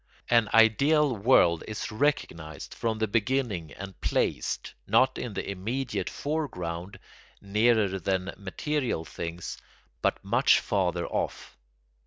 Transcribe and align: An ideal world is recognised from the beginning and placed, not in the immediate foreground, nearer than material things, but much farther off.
An 0.31 0.49
ideal 0.51 1.15
world 1.15 1.63
is 1.67 1.91
recognised 1.91 2.73
from 2.73 2.97
the 2.97 3.07
beginning 3.07 3.71
and 3.73 4.01
placed, 4.01 4.73
not 4.87 5.19
in 5.19 5.35
the 5.35 5.47
immediate 5.47 6.09
foreground, 6.09 6.97
nearer 7.39 7.99
than 7.99 8.33
material 8.35 9.05
things, 9.05 9.59
but 10.01 10.17
much 10.25 10.59
farther 10.59 11.05
off. 11.05 11.55